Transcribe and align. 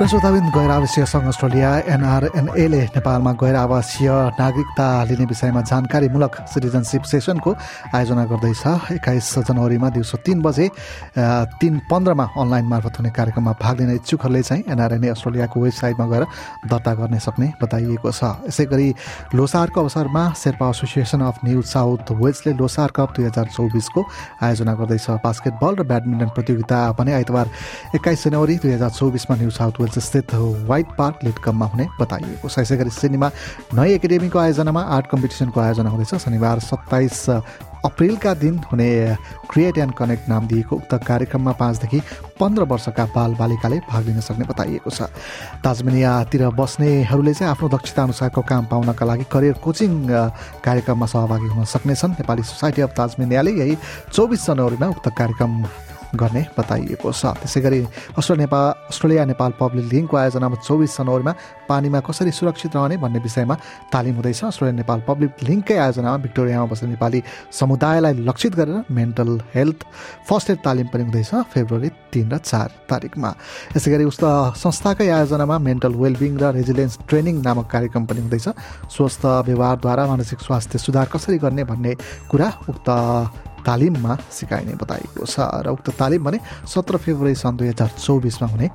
श्रोताबिन 0.00 0.48
गैर 0.48 0.70
आवासीय 0.70 1.04
सङ्घ 1.04 1.28
अस्ट्रेलिया 1.28 1.70
एनआरएनएले 1.92 2.80
नेपालमा 2.96 3.32
गैर 3.36 3.56
आवासीय 3.56 4.08
नागरिकता 4.40 4.86
लिने 5.04 5.24
विषयमा 5.28 5.60
जानकारीमूलक 5.60 6.36
सिटिजनसिप 6.48 7.02
सेसनको 7.04 7.50
आयोजना 7.92 8.24
गर्दैछ। 8.32 8.96
एक्काइस 8.96 9.28
जनवरीमा 9.44 9.88
दिउँसो 9.92 10.16
तिन 10.24 10.40
बजे 10.40 10.68
तिन 11.60 11.74
पन्ध्रमा 11.84 12.24
अनलाइन 12.32 12.66
मार्फत 12.72 12.96
हुने 12.96 13.10
कार्यक्रममा 13.12 13.52
भाग 13.60 13.80
लिने 13.80 13.94
इच्छुकहरूले 14.00 14.42
चाहिँ 14.42 14.64
एनआरएनए 14.72 15.08
अस्ट्रेलियाको 15.12 15.60
वेबसाइटमा 15.60 16.06
गएर 16.08 16.24
दर्ता 16.64 16.92
गर्न 16.96 17.18
सक्ने 17.20 17.52
बताइएको 17.60 18.10
छ। 18.10 18.48
यसै 18.48 18.64
गरी 18.72 18.88
लोसारको 19.36 19.80
अवसरमा 19.84 20.24
Sherpa 20.32 20.68
association 20.70 21.20
of 21.28 21.44
New 21.44 21.60
South 21.60 22.16
Wellesley 22.16 22.52
Losar 22.56 22.90
cup 22.96 23.20
दुई 23.20 23.24
हजार 23.28 23.52
चौबिसको 23.52 24.00
आयोजना 24.48 24.72
गर्दैछ। 24.80 25.06
बास्केटबल 25.20 25.72
र 25.76 25.82
ब्याडमिन्टन 25.84 26.32
प्रतियोगिता 26.32 26.78
भने 26.96 27.12
आइतबार 27.20 27.46
एक्काइस 28.00 28.24
जनवरी 28.24 28.56
दुई 28.64 28.72
हजार 28.72 28.90
चौबिसमा 28.96 29.36
न्यू 29.36 29.50
साउथ 29.52 29.76
वेल्स 29.80 29.88
स्थित 29.98 30.34
व्हाइट 30.34 30.86
पार्क 30.98 31.18
लिटकममा 31.24 31.66
हुने 31.66 31.86
बताइएको 32.00 32.48
छ। 32.48 32.58
यसै 32.60 32.76
गरी 32.76 32.90
सिनेमा 32.90 33.28
नयाँ 33.74 33.98
एकाडेमीको 33.98 34.38
आयोजनामा 34.38 34.82
आर्ट 34.94 35.06
कम्पिटिसनको 35.10 35.60
आयोजना 35.60 35.90
हुँदैछ। 35.90 36.14
शनिबार 36.14 36.58
सत्ताइस 36.60 37.28
अप्रेलका 37.80 38.32
दिन 38.34 38.58
हुने 38.68 39.16
क्रिएट 39.50 39.78
एन्ड 39.78 39.92
कनेक्ट 39.96 40.28
नाम 40.28 40.46
दिएको 40.46 40.76
उक्त 40.76 40.94
कार्यक्रममा 41.00 41.52
पाँचदेखि 41.56 42.00
पन्ध्र 42.36 42.62
वर्षका 42.68 43.04
बाल 43.16 43.34
बालिकाले 43.34 43.78
भाग 43.88 44.04
लिन 44.06 44.20
सक्ने 44.20 44.44
बताइएको 44.44 44.90
छ। 44.90 45.08
ताजमेनियातिर 45.64 46.48
बस्नेहरूले 46.52 47.34
चाहिँ 47.34 47.50
आफ्नो 47.50 47.68
दक्षता 47.68 48.02
अनुसारको 48.02 48.40
काम 48.44 48.64
पाउनका 48.68 49.04
लागि 49.06 49.24
करियर 49.32 49.56
कोचिङ 49.64 49.92
कार्यक्रममा 50.60 51.06
सहभागी 51.08 51.48
हुन 51.56 51.64
सक्नेछन्। 51.64 52.20
नेपाली 52.20 52.42
सोसाइटी 52.44 52.82
अफ 52.84 52.92
ताजमेनियाले 52.92 53.50
यही 53.56 53.76
चौबिस 54.12 54.46
जनवरीमा 54.46 54.86
उक्त 55.00 55.08
कार्यक्रम 55.16 55.52
गर्ने 56.14 56.42
बताइएको 56.58 57.12
छ। 57.12 57.22
त्यसै 57.40 57.60
गरी 57.60 57.80
Australia 58.18 58.40
Nepal 58.44 58.64
Australia 58.90 59.24
Nepal 59.24 59.50
public 59.60 59.84
लिङ्कको 59.92 60.16
आयोजनामा 60.16 60.56
चौबिस 60.66 60.96
जनवरीमा 60.98 61.32
पानीमा 61.68 62.00
कसरी 62.00 62.30
सुरक्षित 62.30 62.76
रहने 62.76 62.96
भन्ने 62.98 63.18
विषयमा 63.20 63.54
तालिम 63.92 64.14
हुँदैछ। 64.18 64.40
अस्ट्रेलिया 64.44 64.76
नेपाल 64.76 65.00
पब्लिक 65.08 65.30
लिङ्ककै 65.48 65.76
आयोजनामा 65.78 66.16
भिक्टोरियामा 66.26 66.66
बस्ने 66.66 66.88
नेपाली 66.90 67.20
समुदायलाई 67.52 68.14
लक्षित 68.26 68.54
गरेर 68.54 68.84
मेन्टल 68.90 69.30
हेल्थ 69.54 69.78
फर्स्ट 70.28 70.50
एड 70.50 70.58
तालिम 70.64 70.86
पनि 70.92 71.02
हुँदैछ 71.04 71.30
फेब्रुअरी 71.54 71.90
तिन 72.12 72.30
र 72.32 72.38
चार 72.40 72.68
तारिकमा 72.90 73.30
यसै 73.76 73.90
गरी 73.90 74.04
उक्त 74.04 74.24
संस्थाकै 74.58 75.08
आयोजनामा 75.08 75.58
मेन्टल 75.58 75.94
वेलबिङ 75.94 76.32
र 76.38 76.52
रेजिलियन्स 76.58 76.98
ट्रेनिङ 77.08 77.42
नामक 77.42 77.66
कार्यक्रम 77.70 78.04
पनि 78.06 78.20
हुँदैछ। 78.20 78.48
स्वस्थ 78.90 79.22
व्यवहारद्वारा 79.46 80.06
मानसिक 80.06 80.40
स्वास्थ्य 80.40 80.78
सुधार 80.78 81.06
कसरी 81.12 81.38
गर्ने 81.38 81.64
भन्ने 81.64 81.94
कुरा 82.30 82.48
उक्त 82.68 82.88
तालिममा 83.60 84.12
सिकाइने 84.30 84.74
बताइएको 84.74 85.26
छ। 85.26 85.36
र 85.64 85.68
उक्त 85.70 85.90
तालिम 85.98 86.24
भने 86.24 86.38
सत्र 86.66 86.96
फेब्रुअरी 86.96 87.34
सन् 87.34 87.56
दुई 87.56 87.68
हजार 87.68 87.90
चौबिसमा 87.98 88.48
हुने 88.48 88.68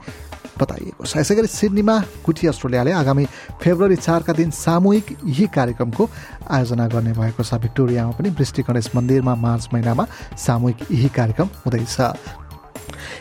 बताइएको 0.55 1.03
छ। 1.03 1.17
यसै 1.19 1.35
गरी 1.35 1.47
सिडनीमा 1.51 1.95
कुटी 2.23 2.47
अस्ट्रेलियाले 2.47 2.91
आगामी 2.95 3.25
फेब्रुअरी 3.59 3.95
चारका 3.97 4.33
दिन 4.33 4.49
सामूहिक 4.55 5.05
यही 5.25 5.47
कार्यक्रमको 5.51 6.03
आयोजना 6.47 6.85
गर्ने 6.87 7.11
भएको 7.11 7.43
छ। 7.43 7.59
भिक्टोरियामा 7.59 8.11
पनि 8.15 8.29
वृष्टि 8.31 8.61
गणेश 8.63 8.95
मन्दिरमा 8.95 9.35
मार्च 9.35 9.69
महिनामा 9.73 10.03
सामूहिक 10.37 10.79
यही 10.91 11.09
कार्यक्रम 11.11 11.47
हुँदैछ। 11.65 11.95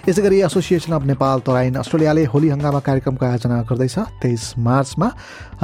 यसै 0.04 0.20
गरी 0.20 0.38
एसोसिएसन 0.44 0.92
अफ 0.92 1.02
नेपाल 1.08 1.40
तराइन 1.48 1.74
अस्ट्रेलियाले 1.80 2.24
होली 2.28 2.48
हङ्गामा 2.52 2.80
कार्यक्रमको 2.84 3.24
आयोजना 3.24 3.56
गर्दैछ 3.64 4.20
तेइस 4.20 4.60
मार्चमा। 4.60 5.08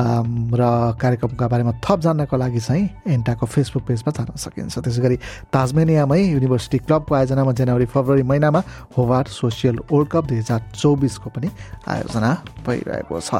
र 0.01 0.63
कार्यक्रमका 0.97 1.45
बारेमा 1.45 1.73
थप 1.85 2.01
जान्नको 2.01 2.37
लागि 2.41 2.61
चाहिँ 2.61 3.05
एन्टाको 3.05 3.45
फेसबुक 3.45 3.85
पेजमा 3.85 4.11
जान 4.17 4.33
सकिन्छ। 4.41 4.81
त्यसै 4.81 5.01
गरी 5.05 5.17
ताजमेनियामै 5.53 6.21
युनिभर्सिटी 6.41 6.79
क्लबको 6.89 7.13
आयोजनामा 7.21 7.53
जनवरी 7.53 7.87
फेब्रुअरी 7.93 8.25
महिनामा 8.25 8.61
होवार 8.97 9.25
सोसियल 9.29 9.77
वर्ल्ड 9.93 10.09
कप 10.09 10.25
दुई 10.33 10.39
हजार 10.41 10.61
चौबिसको 10.73 11.29
पनि 11.37 11.49
आयोजना 11.85 12.31
भइरहेको 12.65 13.21
छ। 13.21 13.31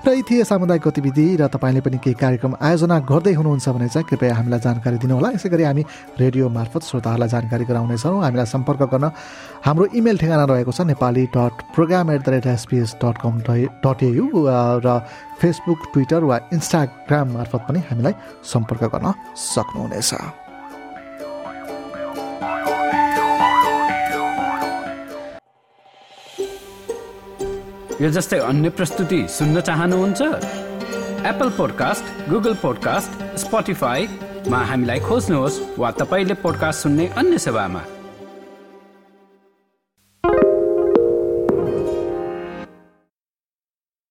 र 0.00 0.08
यी 0.16 0.22
थिए 0.24 0.48
सामुदायिक 0.48 0.82
गतिविधि 0.88 1.26
र 1.36 1.52
तपाईँले 1.52 1.80
पनि 1.84 1.98
केही 2.00 2.16
कार्यक्रम 2.16 2.56
आयोजना 2.56 2.96
गर्दै 3.04 3.32
हुनुहुन्छ 3.36 3.68
भने 3.68 3.88
चाहिँ 3.92 4.08
कृपया 4.08 4.32
हामीलाई 4.32 4.60
जानकारी 4.64 4.96
दिनुहोला। 4.96 5.28
यसै 5.36 5.48
गरी 5.52 5.64
हामी 5.68 5.82
रेडियो 6.16 6.48
मार्फत 6.48 6.82
श्रोताहरूलाई 6.88 7.28
जानकारी 7.36 7.64
गराउनेछौँ। 7.68 8.16
हामीलाई 8.24 8.48
सम्पर्क 8.48 8.82
गर्न 8.88 9.12
हाम्रो 9.60 9.84
इमेल 9.92 10.16
ठेगाना 10.38 10.54
रहेको 10.54 10.72
छ 10.72 10.80
Nepali 10.86 11.24
dot 11.34 11.62
program 11.74 12.10
at 12.10 12.22
the 12.22 12.28
rate 12.28 12.46
SPS 12.46 12.94
dot 13.02 13.18
com 13.22 13.40
dot 13.82 14.02
AU 14.02 14.28
र 14.86 14.98
फेसबुक 15.40 15.78
ट्विटर 15.92 16.24
वा 16.24 16.36
इन्स्टाग्राम 16.52 17.32
मार्फत 17.34 17.62
पनि 17.68 17.80
हामीलाई 17.90 18.14
सम्पर्क 18.44 18.84
गर्न 18.94 19.12
सक्नुहुनेछ। 19.34 20.12
यो 28.00 28.10
जस्तै 28.14 28.38
अन्य 28.38 28.70
प्रस्तुति 28.70 29.20
सुन्न 29.28 29.60
चाहनुहुन्छ? 29.60 30.20
एप्पल 31.26 31.50
पोडकास्ट 31.58 32.30
गुगल 32.30 32.54
पोडकास्ट 32.62 33.10
स्पोटिफाईमा 33.42 34.58
हामीलाई 34.70 35.00
खोज्नुहोस् 35.02 35.60
वा 35.78 35.90
तपाईँले 36.00 36.34
पोडकास्ट 36.42 36.82
सुन्ने 36.82 37.06
अन्य 37.18 37.38
सेवामा। 37.38 37.82